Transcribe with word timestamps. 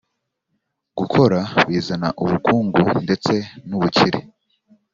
Gukora 0.97 1.39
Bizana 1.67 2.07
ubukungu 2.23 2.81
ndetse 3.05 3.33
n’ubukire 3.67 4.19